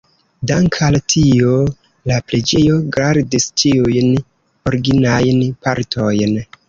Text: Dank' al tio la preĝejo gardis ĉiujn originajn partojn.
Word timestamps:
Dank' 0.51 0.77
al 0.85 0.95
tio 1.13 1.51
la 2.11 2.17
preĝejo 2.31 2.79
gardis 2.97 3.47
ĉiujn 3.65 4.09
originajn 4.73 5.37
partojn. 5.69 6.39